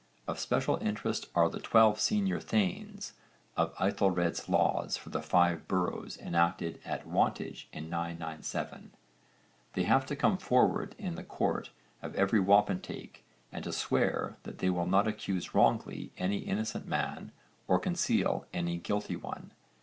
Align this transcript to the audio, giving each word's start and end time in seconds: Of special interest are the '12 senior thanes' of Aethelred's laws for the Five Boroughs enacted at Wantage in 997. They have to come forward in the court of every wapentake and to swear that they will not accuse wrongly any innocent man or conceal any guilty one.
Of 0.27 0.39
special 0.39 0.77
interest 0.77 1.27
are 1.35 1.47
the 1.47 1.59
'12 1.59 1.99
senior 1.99 2.39
thanes' 2.39 3.13
of 3.55 3.75
Aethelred's 3.79 4.49
laws 4.49 4.97
for 4.97 5.09
the 5.11 5.21
Five 5.21 5.67
Boroughs 5.67 6.17
enacted 6.17 6.79
at 6.83 7.05
Wantage 7.05 7.69
in 7.71 7.87
997. 7.87 8.93
They 9.73 9.83
have 9.83 10.07
to 10.07 10.15
come 10.15 10.39
forward 10.39 10.95
in 10.97 11.13
the 11.13 11.23
court 11.23 11.69
of 12.01 12.15
every 12.15 12.39
wapentake 12.39 13.23
and 13.51 13.63
to 13.63 13.71
swear 13.71 14.37
that 14.41 14.57
they 14.57 14.71
will 14.71 14.87
not 14.87 15.07
accuse 15.07 15.53
wrongly 15.53 16.11
any 16.17 16.37
innocent 16.39 16.87
man 16.87 17.31
or 17.67 17.77
conceal 17.77 18.47
any 18.51 18.77
guilty 18.79 19.15
one. 19.15 19.51